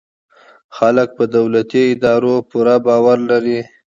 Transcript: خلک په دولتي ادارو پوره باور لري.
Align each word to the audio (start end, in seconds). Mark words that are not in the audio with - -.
خلک 0.77 1.09
په 1.17 1.23
دولتي 1.35 1.81
ادارو 1.93 2.35
پوره 2.49 2.75
باور 2.85 3.17
لري. 3.29 3.59